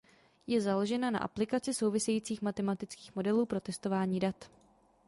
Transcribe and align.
Je 0.47 0.61
založena 0.61 1.11
na 1.11 1.19
aplikaci 1.19 1.73
souvisejících 1.73 2.41
matematických 2.41 3.15
modelů 3.15 3.45
pro 3.45 3.59
testování 3.61 4.19
dat. 4.19 4.49